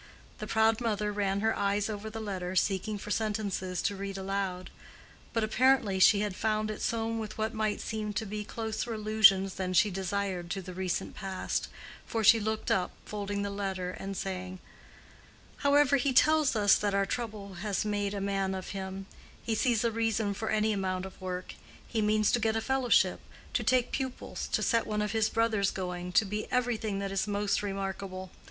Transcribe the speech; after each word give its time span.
The 0.39 0.47
proud 0.47 0.81
mother 0.81 1.11
ran 1.11 1.41
her 1.41 1.55
eyes 1.55 1.87
over 1.87 2.09
the 2.09 2.19
letter, 2.19 2.55
seeking 2.55 2.97
for 2.97 3.11
sentences 3.11 3.83
to 3.83 3.95
read 3.95 4.17
aloud. 4.17 4.71
But 5.31 5.43
apparently 5.43 5.99
she 5.99 6.21
had 6.21 6.35
found 6.35 6.71
it 6.71 6.81
sown 6.81 7.19
with 7.19 7.37
what 7.37 7.53
might 7.53 7.79
seem 7.79 8.11
to 8.13 8.25
be 8.25 8.43
closer 8.43 8.95
allusions 8.95 9.53
than 9.53 9.73
she 9.73 9.91
desired 9.91 10.49
to 10.49 10.61
the 10.63 10.73
recent 10.73 11.13
past, 11.13 11.67
for 12.03 12.23
she 12.23 12.39
looked 12.39 12.71
up, 12.71 12.89
folding 13.05 13.43
the 13.43 13.51
letter, 13.51 13.91
and 13.91 14.17
saying, 14.17 14.57
"However, 15.57 15.97
he 15.97 16.13
tells 16.13 16.55
us 16.55 16.73
that 16.77 16.95
our 16.95 17.05
trouble 17.05 17.53
has 17.61 17.85
made 17.85 18.15
a 18.15 18.19
man 18.19 18.55
of 18.55 18.69
him; 18.69 19.05
he 19.43 19.53
sees 19.53 19.83
a 19.83 19.91
reason 19.91 20.33
for 20.33 20.49
any 20.49 20.73
amount 20.73 21.05
of 21.05 21.21
work: 21.21 21.53
he 21.87 22.01
means 22.01 22.31
to 22.31 22.39
get 22.39 22.55
a 22.55 22.59
fellowship, 22.61 23.19
to 23.53 23.61
take 23.63 23.91
pupils, 23.91 24.47
to 24.51 24.63
set 24.63 24.87
one 24.87 25.03
of 25.03 25.11
his 25.11 25.29
brothers 25.29 25.69
going, 25.69 26.11
to 26.13 26.25
be 26.25 26.51
everything 26.51 26.97
that 26.97 27.11
is 27.11 27.27
most 27.27 27.61
remarkable. 27.61 28.31